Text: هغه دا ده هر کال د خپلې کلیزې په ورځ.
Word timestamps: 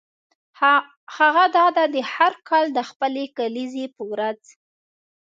هغه 1.17 1.45
دا 1.57 1.65
ده 1.93 2.01
هر 2.13 2.33
کال 2.49 2.65
د 2.73 2.79
خپلې 2.89 3.23
کلیزې 3.37 3.85
په 3.95 4.01
ورځ. 4.11 4.41